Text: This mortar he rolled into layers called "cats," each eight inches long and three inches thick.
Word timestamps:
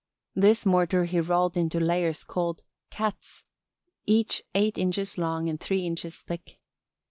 This 0.33 0.65
mortar 0.65 1.05
he 1.05 1.19
rolled 1.19 1.55
into 1.55 1.79
layers 1.79 2.23
called 2.23 2.63
"cats," 2.89 3.43
each 4.07 4.41
eight 4.55 4.75
inches 4.75 5.15
long 5.19 5.47
and 5.47 5.59
three 5.59 5.85
inches 5.85 6.21
thick. 6.21 6.57